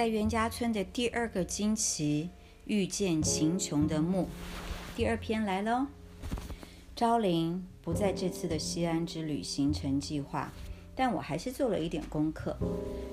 [0.00, 2.30] 在袁家村的第二个惊奇，
[2.64, 4.30] 遇见秦琼的墓。
[4.96, 5.88] 第二篇来喽。
[6.96, 10.50] 昭陵不在这次的西安之旅行程计划，
[10.96, 12.56] 但我还是做了一点功课。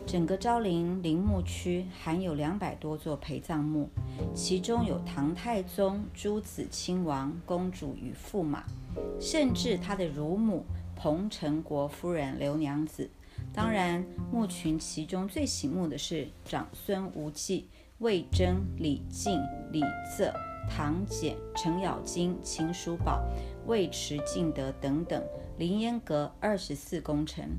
[0.06, 3.90] 整个昭陵陵墓区含有两百多座陪葬墓，
[4.34, 8.64] 其中有唐太宗、诸子亲王、公主与驸马，
[9.20, 10.64] 甚至他的乳母
[10.96, 13.10] 彭城国夫人刘娘子。
[13.58, 17.68] 当然，墓群其中最醒目的是长孙无忌、
[17.98, 19.82] 魏征、李靖、李
[20.16, 20.32] 策、
[20.70, 23.20] 唐俭、程咬金、秦叔宝、
[23.66, 25.24] 尉迟敬德等等，
[25.58, 27.50] 凌烟阁二十四功臣。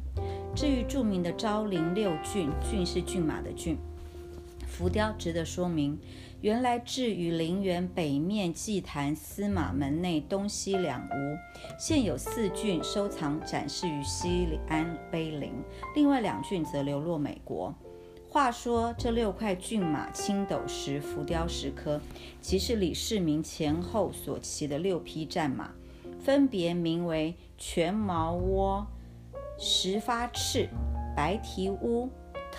[0.55, 3.77] 至于著名的昭陵六骏，骏是骏马的骏，
[4.79, 5.99] 浮雕值得说明。
[6.41, 11.37] 原来置于陵园北面祭坛司马门内东西两屋，
[11.77, 15.51] 现有四骏收藏展示于西安碑林，
[15.97, 17.75] 另外两骏则流落美国。
[18.31, 22.01] 话说这六块骏马青斗石浮雕石刻，
[22.41, 25.73] 即是李世民前后所骑的六匹战马，
[26.20, 28.87] 分别名为全毛窝、
[29.59, 30.69] 石发翅、
[31.17, 32.09] 白蹄乌、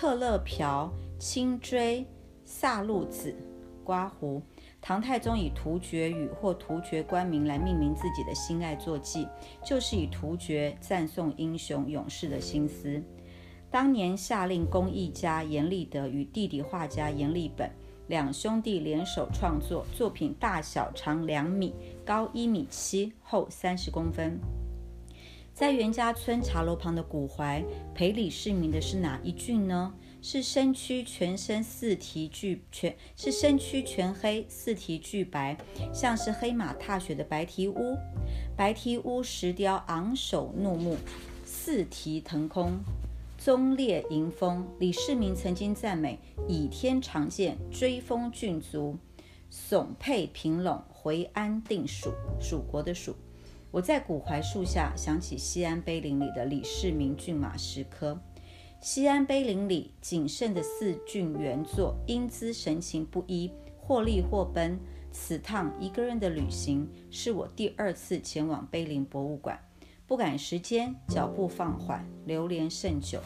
[0.00, 2.06] 特勒瓢、青锥、
[2.42, 3.36] 萨路子。
[3.84, 4.40] 刮胡，
[4.80, 9.28] 唐太宗以突厥语或突厥官名来命名自己的心爱坐骑，
[9.62, 13.02] 就是以突厥赞颂英雄勇士的心思。
[13.70, 17.70] 当年下令工艺家阎立德与弟弟画家阎立本
[18.08, 21.74] 两兄弟联手创作作品，大小长两米，
[22.06, 24.40] 高一米七，厚三十公分。
[25.60, 27.62] 在袁家村茶楼旁的古槐
[27.94, 29.92] 陪李世民的是哪一郡呢？
[30.22, 35.58] 是身躯全身四蹄俱全，是身躯全黑，四蹄俱白，
[35.92, 37.94] 像是黑马踏雪的白蹄乌。
[38.56, 40.96] 白蹄乌石雕昂首怒目，
[41.44, 42.80] 四蹄腾空，
[43.36, 44.66] 棕烈迎风。
[44.78, 48.96] 李世民曾经赞美倚天长剑，追风骏足，
[49.52, 53.14] 耸佩平陇，回安定蜀，蜀国的蜀。
[53.72, 58.20] 我在古槐树下想起西安碑林里的李世民骏马石刻。
[58.80, 64.76] 西安碑林里仅剩的四骏原作，英姿神情不一，或立或奔。
[65.12, 69.58] 此趟一个人的旅行，是我第二次前往碑林博物馆，
[70.06, 73.20] 不赶时间，脚步放缓，流连甚久。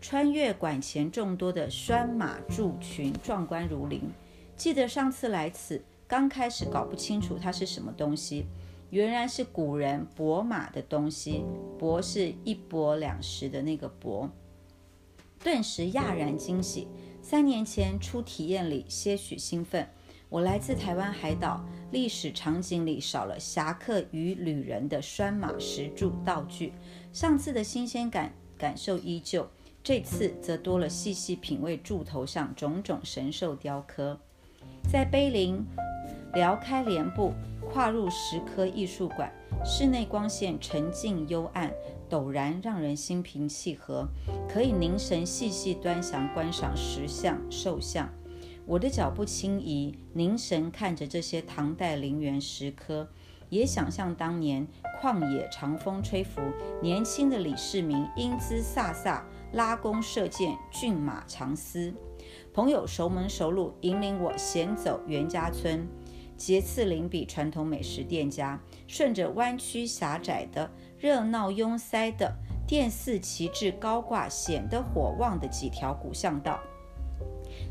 [0.00, 4.02] 穿越馆前众多的拴马柱群，壮观如林。
[4.56, 8.46] 记得上次来此，刚开始搞不清楚它是什么东西，
[8.90, 11.44] 原来是古人博马的东西，
[11.78, 14.28] 博是一博两石的那个博。
[15.42, 16.88] 顿时讶然惊喜。
[17.22, 19.86] 三年前初体验里些许兴奋。
[20.28, 26.72] 我来自台湾海岛，历史场景里少了侠客与旅人的拴马石柱道具。
[27.12, 29.48] 上次的新鲜感感受依旧，
[29.84, 34.18] 这次则多了细细品味柱头上种种神兽雕刻。
[34.90, 35.64] 在碑林
[36.34, 37.32] 撩开帘布，
[37.72, 39.32] 跨入石刻艺术馆，
[39.64, 41.72] 室内光线沉静幽暗。
[42.10, 44.08] 陡然让人心平气和，
[44.48, 48.08] 可以凝神细细端详观赏石像兽像。
[48.66, 53.08] 我的脚步轻移，凝神看着这些唐代陵园石刻，
[53.48, 54.66] 也想象当年
[55.00, 56.40] 旷野长风吹拂，
[56.82, 59.22] 年轻的李世民英姿飒飒，
[59.52, 61.94] 拉弓射箭，骏马长嘶。
[62.52, 65.86] 朋友熟门熟路，引领我闲走袁家村，
[66.40, 70.70] 节次林比传统美食店家，顺着弯曲狭窄的。
[70.98, 72.34] 热闹拥塞的
[72.66, 76.58] 殿寺旗帜高挂、显得火旺的几条古巷道，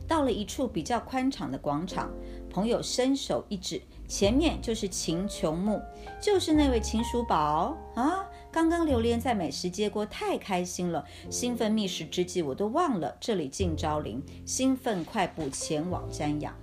[0.08, 2.12] 到了一处比较宽敞的广场，
[2.48, 5.82] 朋友伸手一指，前面就是秦琼墓，
[6.22, 8.28] 就是那位秦叔宝啊！
[8.52, 16.56] 刚刚流连在美食街过，太开心了，兴奋觅食之际，我都忘了这里进昭陵，兴奋快步前往瞻仰。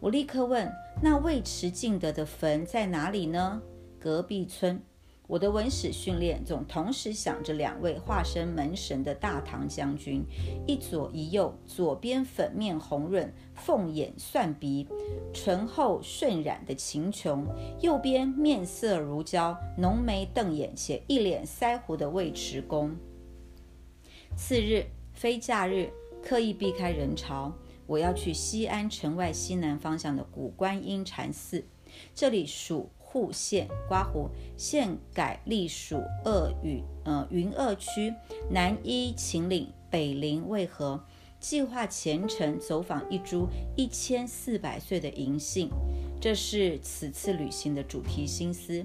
[0.00, 3.62] 我立刻问：“那尉迟敬德的坟在哪里呢？”
[4.00, 4.82] 隔壁村。
[5.28, 10.24] 我的文史训练总同时想着两位化身门神的大唐将军，
[10.66, 14.88] 一左一右，左边粉面红润、凤眼蒜鼻、
[15.34, 17.46] 醇厚顺染的秦琼，
[17.82, 22.96] 右边面色如胶、浓眉瞪眼且一脸腮胡的尉迟恭。
[24.34, 25.90] 次日非假日，
[26.22, 27.52] 刻意避开人潮，
[27.88, 31.64] 我要去西安城外西南方向的古观音禅寺，
[32.14, 32.90] 这里属。
[33.10, 35.96] 户县刮胡县改隶属
[36.26, 38.12] 鄂语呃云鄂区，
[38.50, 41.02] 南依秦岭，北临渭河。
[41.40, 43.48] 计划前程走访一株
[43.78, 45.70] 一千四百岁的银杏，
[46.20, 48.84] 这是此次旅行的主题心思。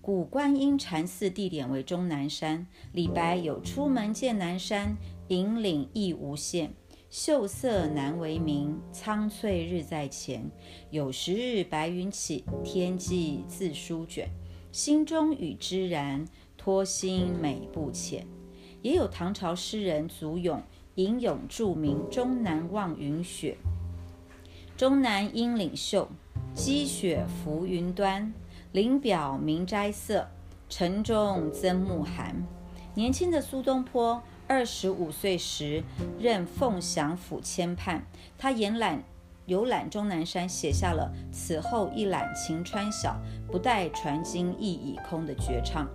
[0.00, 4.96] 古观音禅寺地点为终南山，李白有“出门见南山，
[5.28, 6.72] 引领亦无限”。
[7.10, 10.50] 秀色难为名，苍翠日在前。
[10.90, 14.28] 有时日白云起，天际自舒卷。
[14.72, 16.26] 心中与之然，
[16.58, 18.26] 托心美不浅。
[18.82, 20.62] 也有唐朝诗人祖咏，
[20.96, 23.56] 吟咏著名终南望云雪。
[24.76, 26.10] 终南阴岭秀，
[26.52, 28.30] 积雪浮云端。
[28.72, 30.28] 林表明斋色，
[30.68, 32.36] 城中增暮寒。
[32.94, 35.84] 年轻的苏东坡，二十五岁时
[36.18, 38.02] 任凤翔府签判，
[38.38, 39.04] 他沿览
[39.44, 45.86] 游览终南山，写下了“此后一览晴川小，不待船经意已空”的绝唱。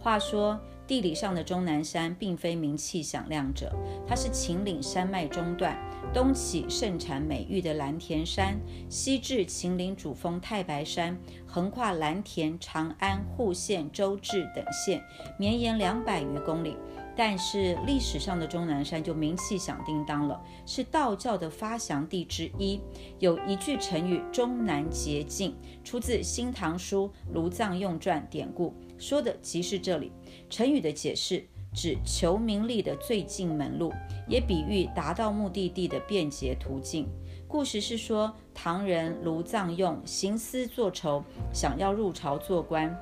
[0.00, 0.58] 话说。
[0.86, 3.74] 地理上的终南山并非名气响亮者，
[4.06, 5.76] 它是秦岭山脉中段，
[6.14, 8.56] 东起盛产美玉的蓝田山，
[8.88, 15.02] 西至秦岭主峰太白山，横跨蓝田、长安、户县、周至等县，
[15.36, 16.76] 绵延两百余公里。
[17.16, 22.78] 但是历史上的终南山就名气响叮当了，是道教的发祥地之一。
[23.18, 28.74] 有一句成语“终南捷径”，出自《新唐书·卢藏用传》典故。
[28.98, 30.12] 说的即是这里。
[30.50, 33.92] 成语的解释指求名利的最近门路，
[34.28, 37.08] 也比喻达到目的地的便捷途径。
[37.48, 41.22] 故事是说，唐人卢藏用行思作愁，
[41.52, 42.94] 想要入朝做官，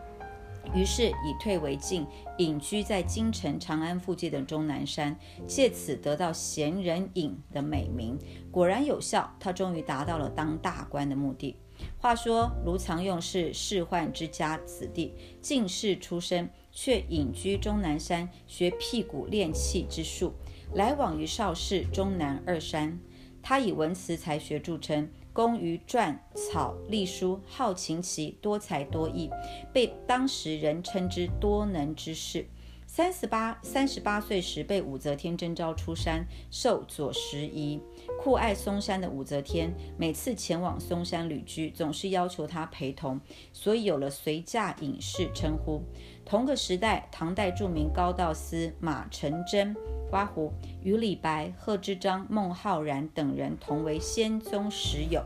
[0.72, 2.06] 于是以退为进，
[2.38, 8.18] 隐居在京城长安附近的终南山，借此得到闲人隐的美名。
[8.50, 11.56] 果然有效，他终于达到了当大官的目的。
[11.98, 20.32] 话说卢藏用是仕宦之家子弟，进士出身，却隐居终南山学辟谷练气之术，
[20.72, 22.98] 来往于邵氏、终南二山。
[23.42, 29.28] 他以文辞才学著称，工于篆草隶书，好琴棋，多才多艺，
[29.72, 32.46] 被当时人称之多能之士。
[32.86, 37.80] 三十八三十八岁时，被武则天征召出山，受左拾遗。
[38.20, 43.20] 酷爱嵩山的武则天，每次前往嵩山旅居，总是要求他陪同，
[43.52, 45.82] 所以有了随驾隐士称呼。
[46.24, 49.74] 同个时代，唐代著名高道司马承祯
[50.14, 50.52] 刮胡
[50.84, 55.20] 与李白、贺知章、孟浩然等人同为仙宗十友。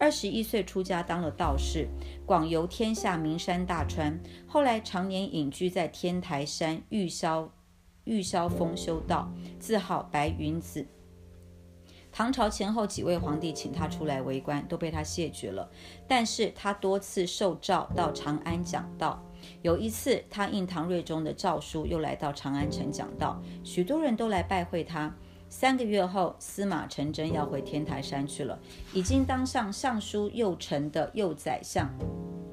[0.00, 1.86] 二十一岁出家当了道士，
[2.26, 4.18] 广游天下名山大川。
[4.48, 7.48] 后来常年隐居在天台山玉霄
[8.02, 10.84] 玉霄峰修道，自号白云子。
[12.10, 15.70] 唐朝前后几位皇帝请他出来为官，都被他谢绝了。
[16.08, 19.24] 但是他多次受召到长安讲道。
[19.62, 25.14] 有一次，他应唐睿宗的诏书，又来到长安城讲道，许多人都来拜会他。
[25.48, 28.58] 三个月后，司马承祯要回天台山去了，
[28.92, 31.88] 已经当上尚书右丞的右宰相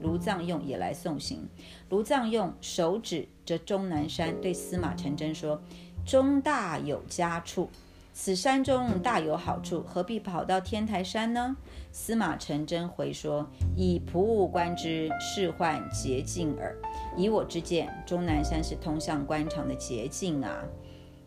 [0.02, 1.48] 卢藏用也来送行。
[1.90, 5.60] 卢藏用手指着终南山，对司马承祯说
[6.06, 7.70] ：“中大有佳处，
[8.14, 11.56] 此山中大有好处，何必跑到天台山呢？”
[11.92, 16.78] 司马承祯回说：“以仆物观之，仕宦捷径耳。
[17.20, 20.64] 以我之见，终南山是通向官场的捷径啊。”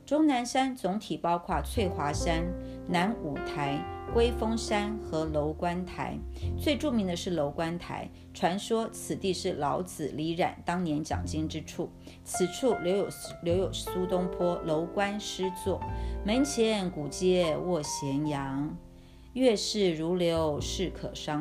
[0.05, 2.45] 终南山总体包括翠华山、
[2.89, 3.79] 南五台、
[4.13, 6.19] 龟峰山和楼观台。
[6.61, 11.89] 最著名的是楼观台，传说此地是老子、李冉当年讲经之处。
[12.25, 13.09] 此处留有
[13.45, 15.81] 留有苏东坡楼观诗作
[16.27, 18.77] ：“门前古街卧咸阳，
[19.35, 21.41] 月是如流势可伤。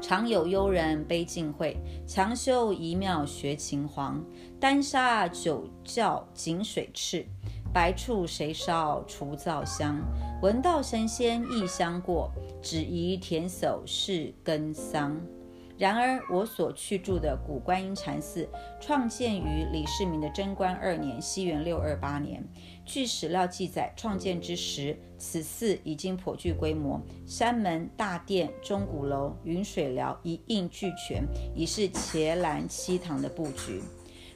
[0.00, 1.76] 常有幽人悲尽会，
[2.06, 4.24] 强修一庙学秦皇。
[4.60, 7.26] 丹砂九窖井水赤。”
[7.70, 10.00] 白处谁烧除灶香？
[10.40, 12.30] 闻道神仙异香过，
[12.62, 15.20] 只疑田叟是根桑。
[15.78, 18.48] 然而，我所去住的古观音禅寺，
[18.80, 22.44] 创建于李世民的贞观二年（西元六二八年）。
[22.84, 31.22] 据史料记载，创建之时，此寺已经颇具规模，山门、大殿、钟鼓楼、云水寮一应俱全，
[31.54, 33.80] 已是伽蓝七堂的布局。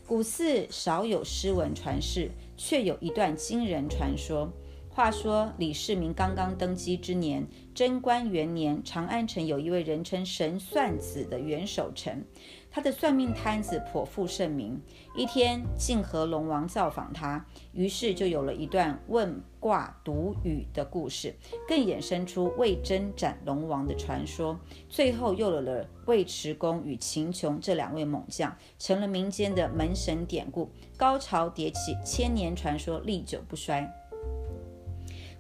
[0.07, 2.31] 古寺少有诗文传世。
[2.55, 4.49] 却有一段惊人传说。
[4.89, 12.23] 话说李世民刚刚登基之年，贞观元年，长安城有一位人称神算子的元守臣，
[12.71, 14.79] 他的算命摊子颇负盛名。
[15.17, 21.35] 一天，晋和龙王造访他，于是就有了一段问卦读语的故事，
[21.67, 24.61] 更衍生出魏征斩龙王的传说。
[24.91, 34.02] 最后又有了尉迟恭与秦琼这两位猛将，成了民间的门神典故，高潮迭起，千年传说历久不衰。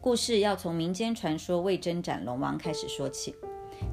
[0.02, 3.36] 故事要从民间传说魏征斩龙王开始说起。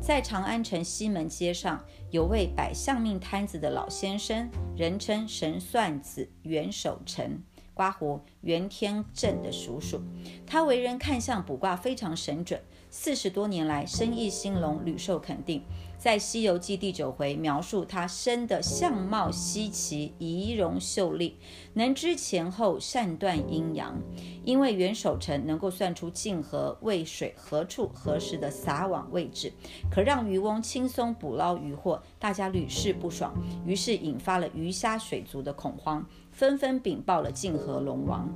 [0.02, 7.44] 在长安城西门街上，有位摆相命摊子的老先生，人称神算子袁守诚。
[7.76, 10.02] 刮胡袁天正的叔叔。
[10.48, 12.60] 他为人看相卜卦非常神准，
[12.92, 15.64] 四十多年来生意兴隆，屡受肯定。
[16.00, 21.38] 在《西游记》第九回描述他生的相貌稀奇，仪容秀丽，
[21.74, 24.02] 能知前后，善断阴阳。
[24.44, 29.54] 因为袁守诚能够算出泾河渭水何处何时的撒网位置，
[29.92, 38.28] 可让渔翁轻松捕捞渔获，大家屡试不爽，于是引发了鱼虾水族的恐慌，纷纷禀报了泾河龙王。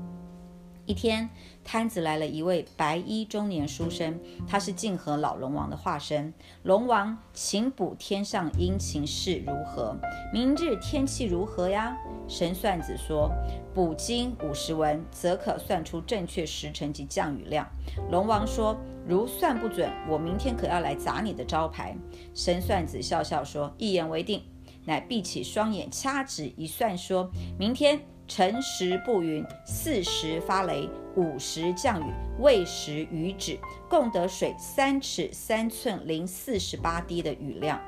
[0.86, 1.30] 一天，
[1.64, 6.34] 摊子来了一位白衣中年书生，他是泾河老龙王的化身。
[6.64, 9.96] 龙王，请卜天上阴晴势如何？
[10.34, 11.98] 明日天气如何呀？
[12.28, 13.32] 神算子说，
[13.74, 17.66] 卜经五十文，则可算出正确时辰及降雨量。
[18.12, 18.76] 龙王说，
[19.08, 21.96] 如算不准，我明天可要来砸你的招牌。
[22.34, 24.44] 神算子笑笑说，一言为定。
[24.86, 28.02] 乃闭起双眼，掐指一算，说明天。
[28.28, 37.80] 辰时不云，巳时发雷，午时降雨，未时雨止，共得水三尺三寸零四十八滴的雨量。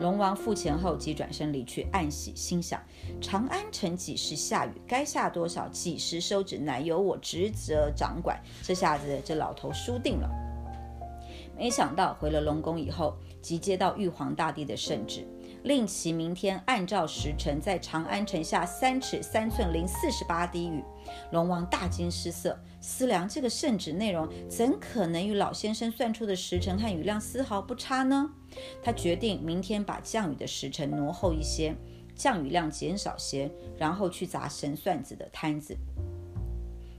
[0.00, 2.80] 龙王付钱后即转身离去，暗喜，心想：
[3.20, 4.70] 长安城几时下雨？
[4.86, 5.68] 该下多少？
[5.68, 6.58] 几时收止？
[6.58, 8.40] 乃由我职责掌管。
[8.62, 10.28] 这下子，这老头输定了。
[11.56, 15.26] 没想到回了龙宫以后，即接到玉皇大帝的圣旨。
[15.64, 20.82] 令其明天按照时辰在长安城下三尺三寸零四十八滴雨。
[21.32, 28.30] 龙王大惊失色，思量这个圣旨内容怎可能与老先生算出的时辰和雨量丝毫不差呢？
[28.82, 31.74] 他决定明天把降雨的时辰挪后一些，
[32.14, 35.76] 降雨量减少些，然后去砸神算子的摊子。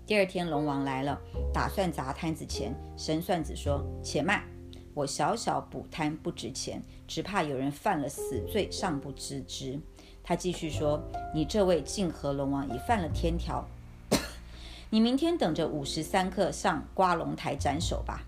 [0.05, 1.19] 第二天，龙王来了，
[1.53, 4.43] 打算砸摊子前，神算子说：“且慢。”
[4.93, 9.79] 我小小补摊不值钱，只怕有人犯了死罪尚不知之。
[10.23, 11.01] 他继续说
[11.33, 13.65] ：“你这位泾河龙王已犯了天条，
[14.91, 18.25] 你明天等着午时三刻上瓜龙台斩首吧。”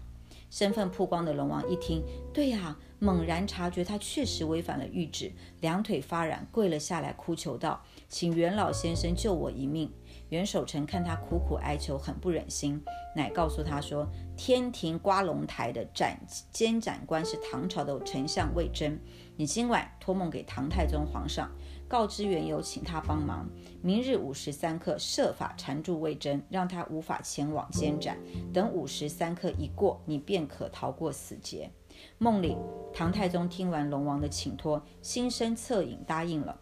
[0.50, 2.04] 身份曝光的龙王一听，
[2.34, 9.90] 对呀，猛然察觉他确实违反了谕旨，两腿发软，跪了下来，哭求道：“请袁老先生救我一命。”
[10.32, 12.82] 袁守诚看他苦苦哀求，很不忍心，
[13.14, 14.08] 乃告诉他说
[14.38, 16.18] ：“天庭刮龙台的斩
[16.50, 18.98] 监斩官是唐朝的丞相魏征，
[19.36, 21.52] 你今晚托梦给唐太宗皇上，
[21.86, 23.46] 告知缘由，请他帮忙。
[23.82, 28.18] 明日午时三刻，设法缠住魏征，让他无法前往监斩。
[28.54, 31.70] 等午时三刻一过，你便可逃过死劫。”
[32.18, 32.56] 梦里，
[32.94, 36.58] 唐太宗听完龙王的请托，心生恻隐，答应了。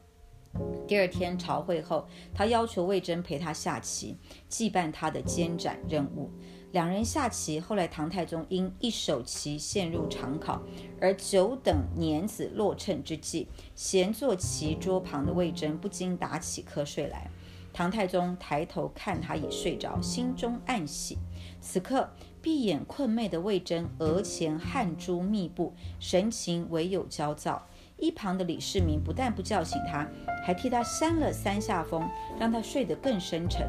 [0.88, 6.32] 第二天朝会后，他要求魏征陪他下棋，祭办他的监斩任务。
[6.72, 10.62] 两人下棋，后来唐太宗因一手棋陷入长考，
[11.00, 17.30] 而久等年子落秤之际，闲坐棋桌旁的魏征不禁打起瞌睡来。
[17.72, 21.18] 唐太宗抬头看他已睡着，心中暗喜。
[21.62, 22.10] 此刻
[22.42, 27.68] 闭眼困寐的魏征额前汗珠密布，神情唯有焦躁。
[28.00, 30.08] 一旁的李世民不但不叫醒他，
[30.46, 33.68] 还替他扇了三下风，让他睡得更深沉。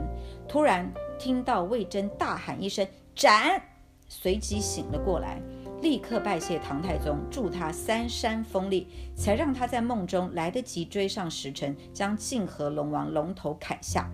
[0.49, 3.60] 突然听到魏征大喊一声“斩”，
[4.08, 5.40] 随即醒了过来，
[5.82, 14.10] 立刻拜谢唐太宗，祝他三山丰利，才让他在梦中来得及追上时辰，将泾河龙王龙头砍下。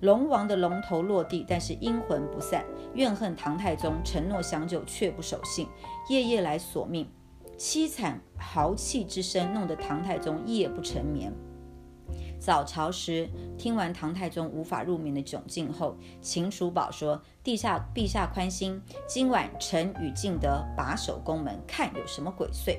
[0.00, 5.66] 龙王的龙头落地，但是阴魂不散，怨恨唐太宗承诺相救却不守信，
[6.08, 7.08] 夜夜来索命。
[7.58, 11.32] 凄惨豪气之声，弄得唐太宗夜不成眠。
[12.38, 22.76] 早朝时，听完唐太宗无法入眠的窘境后，秦叔宝说：“陛下，陛下宽心，今晚臣与敬德把守宫门，看有什么鬼祟。”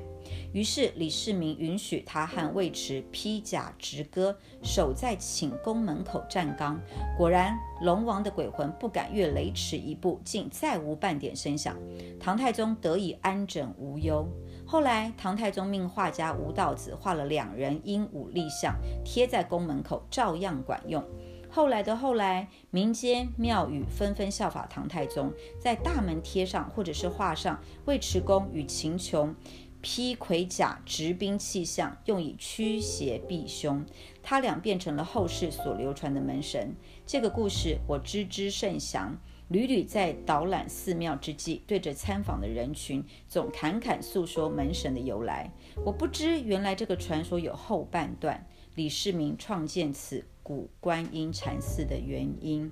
[0.54, 6.80] 于是李世民允许他和尉迟披甲执戈，守在寝宫门口站岗。
[7.18, 11.76] 果然，龙王的鬼魂不敢越雷池一步，竟再无半点声响。
[12.20, 14.28] 唐太宗得以安枕无忧。
[14.68, 21.04] 后来，唐太宗命画家吴道子画了两人鹦鹉立像，贴在宫门口，照样管用。
[21.50, 29.36] 后来的后来，民间庙宇纷纷效法唐太宗，在大门贴上或者是画上尉迟恭与秦琼
[29.82, 33.86] 披盔甲执兵器像，用以驱邪避凶。
[34.24, 36.76] 他俩变成了后世所流传的门神。
[37.06, 39.16] 这个故事我知之甚详。
[39.50, 45.52] 屡屡在导览寺庙之际，对着参访的人群，总侃侃诉说门神的由来。
[45.86, 52.72] 我不知原来这个传说有后半段，李世民创建此古观音禅寺的原因。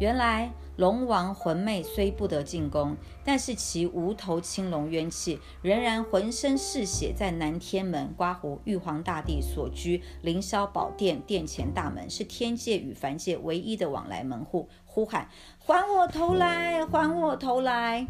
[0.00, 15.28] 原来龙王魂魅虽不得进宫，但是其无头青龙冤气仍然浑身是血，在南天门刮胡玉皇大帝所居凌霄宝殿殿前大门，是天界与凡界唯一的往来门户，呼喊
[15.60, 16.86] ：“还我头来！
[16.86, 18.06] 还我头来！”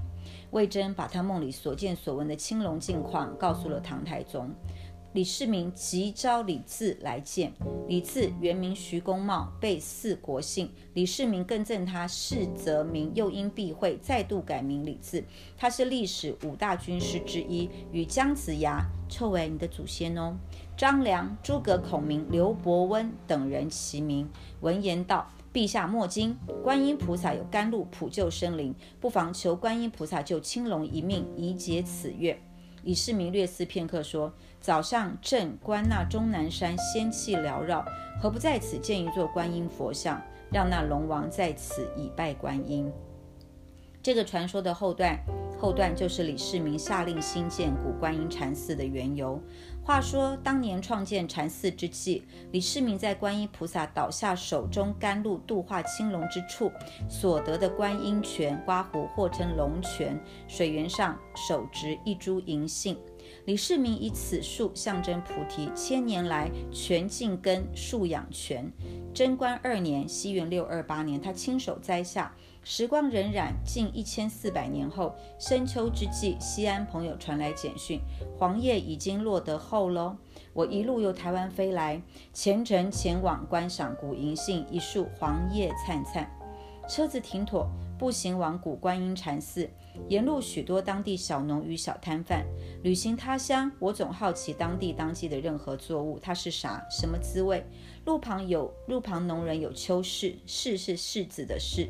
[0.53, 4.55] 魏征把他梦里所见所闻的青龙境况告诉了唐太宗。
[5.13, 7.53] 李世民急召李治来见。
[7.89, 10.71] 李治原名徐公茂，被赐国姓。
[10.95, 15.25] 李世民更赠他世泽名，又因避讳，再度改名李治。
[15.57, 20.37] 他是历史五大军师之一，与姜子牙称为你的祖先哦。
[20.77, 24.29] 张良、诸葛孔明、刘伯温等人齐名。
[24.61, 32.39] 闻言道：“陛下莫惊，观音菩萨有甘露普救生灵，不妨求观音菩萨救青龙一命，以解此愿。”
[32.85, 37.83] 李世民略思片刻，说：“早上朕观那终南山仙气缭绕，
[38.21, 40.21] 何不在此建一座观音佛像，
[40.53, 42.93] 让那龙王在此以拜观音？”
[44.05, 45.19] 这个传说的后段，
[45.59, 49.41] 后段就是李世民下令兴建古观音禅寺的缘由。
[49.83, 56.71] 话说当年创建禅寺之际，李世民在观音菩萨倒下手中甘露度化青龙之处
[57.09, 62.99] 所得的观音泉刮胡，或称龙泉，水源上手植一株银杏。
[63.45, 68.71] 李世民以此树象征菩提，千年来全茎根树养泉。
[69.15, 72.35] 贞观二年（西元六二八年），他亲手栽下。
[72.69, 78.01] 时光荏苒，近一千四百年后，深秋之际，西安朋友传来简讯，
[78.37, 80.17] 黄叶已经落得厚喽。
[80.53, 86.29] 我一路由台湾飞来，虔诚前往观赏古银杏一树黄叶灿灿。
[86.89, 89.71] 车子停妥，步行往古观音禅寺，
[90.09, 92.45] 沿路许多当地小农与小摊贩。
[92.83, 97.65] 旅行他乡，我总好奇当地当季的任何作物，它是啥，什么滋味？
[98.05, 101.89] 路旁有路旁农人有秋柿，柿是柿子的柿。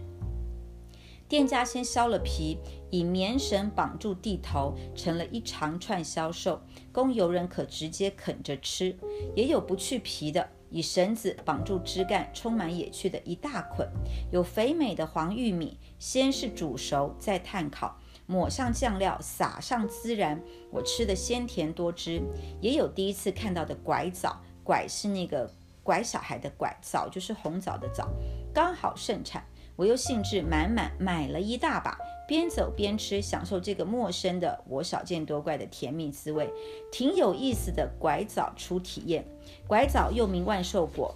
[1.29, 2.59] 店家先削了皮，
[2.91, 6.61] 以棉绳绑住地头，成了一长串销售，
[6.93, 8.97] 供游人可直接啃着吃。
[9.35, 13.89] 也有不去皮的，以绳子绑住枝干，充满野趣的一大捆。
[14.31, 22.23] 有肥美的黄玉米，先是煮熟，再炭烤，抹上酱料，撒上孜然，我吃的鲜甜多汁。
[22.61, 25.51] 也有第一次看到的拐枣，拐是那个
[25.83, 28.09] 拐小孩的拐，枣就是红枣的枣，
[28.55, 29.45] 刚好盛产。
[29.77, 36.51] 我又兴致满满买了一大把，边走边吃，享受这个陌生的我少见多怪的甜蜜滋味，
[36.91, 37.89] 挺有意思的。
[37.99, 39.25] 拐枣初体验，
[39.67, 41.15] 拐枣又名万寿果、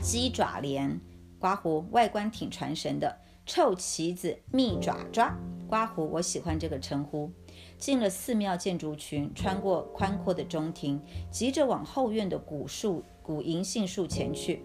[0.00, 1.00] 鸡爪莲、
[1.38, 3.18] 刮胡，外观挺传神的。
[3.44, 5.34] 臭棋子、蜜爪爪、
[5.66, 7.32] 刮胡，我喜欢这个称呼。
[7.78, 14.62] 进了寺庙建筑群，穿过宽阔的中庭，急着往后院的古树、古银杏树前去。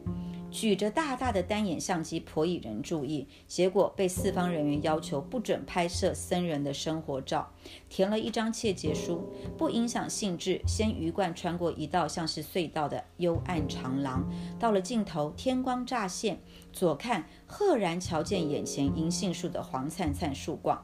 [0.53, 3.27] 举着大大的单眼相机，颇引人注意。
[3.47, 7.51] 结果被四方人员要求不准拍摄僧人的生活照，
[7.89, 10.61] 填了一张切结书，不影响兴致。
[10.67, 16.39] 先鱼贯穿过一道像是隧道的幽暗长廊，到了尽头，天光乍现，
[16.71, 20.79] 左看赫然瞧见眼前银杏树的黄灿灿树冠，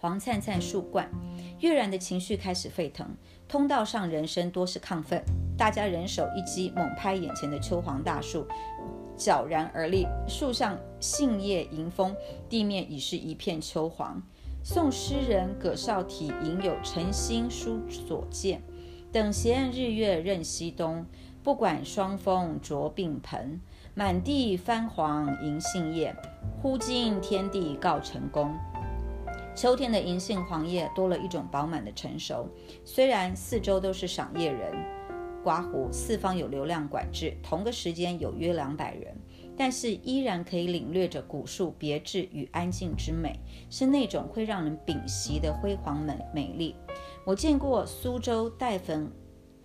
[0.00, 1.08] 黄灿灿树冠，
[1.60, 3.16] 跃然的情绪开始沸腾。
[3.50, 5.20] 通道上人声多是亢奋，
[5.58, 8.46] 大家人手一击，猛拍眼前的秋黄大树，
[9.16, 10.06] 悄然而立。
[10.28, 12.14] 树上杏叶迎风，
[12.48, 14.22] 地面已是一片秋黄。
[14.62, 18.62] 宋诗人葛绍体吟有“晨兴书所见，
[19.10, 21.04] 等闲日月任西东。
[21.42, 23.60] 不管霜风着鬓盆，
[23.96, 26.14] 满地翻黄银杏叶。
[26.62, 28.54] 忽惊天地告成功。”
[29.54, 32.48] 秋天的银杏黄叶多了一种饱满的成熟，
[32.84, 34.72] 虽然四周都是赏叶人，
[35.42, 39.14] 刮胡四方有流量管制，同个时间有约两百人，
[39.56, 46.74] 但是依然可以领略着古树别致与安静之美，是那种会让人屏息的辉煌美美丽。
[47.26, 49.12] 我见过苏州黛粉，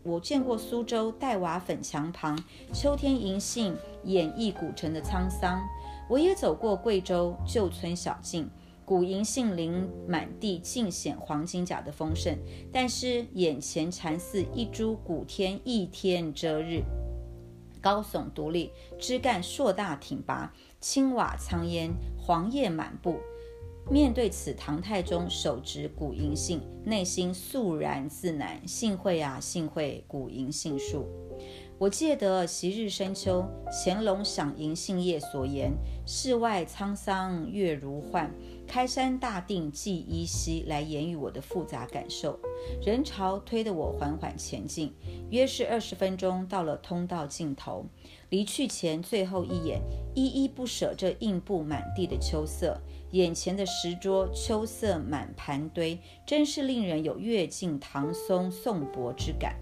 [0.04, 2.38] 我见过苏州黛瓦粉墙旁，
[2.74, 5.62] 秋天银杏演绎古城的沧桑。
[6.10, 8.50] 我也走过贵州旧村小径。
[8.86, 12.38] 古银杏林满地，尽显黄金甲的丰盛。
[12.72, 16.84] 但是眼前禅寺一株古天一天遮日，
[17.82, 23.18] 高耸独立，枝干硕大挺拔，青瓦苍烟，黄叶满布。
[23.90, 28.68] 面对此，唐太宗手执古银杏，内心肃然自难。
[28.68, 31.06] 幸会啊，幸会古银杏树。
[31.78, 35.72] 我记得昔日深秋，乾隆赏银杏叶所言
[36.08, 38.34] ：“世外沧桑月如幻，
[38.68, 42.40] 开山大定寄依稀。”来言语我的复杂感受。
[42.84, 44.94] 人潮推得我缓缓前进，
[45.30, 47.86] 约是二十分钟到了通道尽头。
[48.30, 49.82] 离去前最后一眼，
[50.14, 52.80] 依依不舍这印布满地的秋色。
[53.12, 59.56] 眼前的石桌，秋色满盘堆，真是令人有阅尽唐宋宋博之感。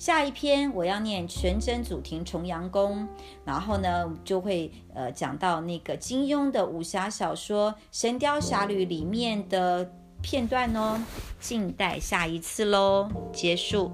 [0.00, 3.06] 下一篇我要念全真祖庭重阳宫，
[3.44, 10.98] 然后呢就会呃讲到那个金庸的武侠小说《神雕侠侣》里面的片段哦。
[11.38, 13.92] 静待下一次喽，结束。